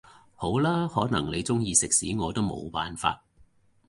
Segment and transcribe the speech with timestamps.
[0.35, 3.23] 好啦，可能你鍾意食屎我都冇辦法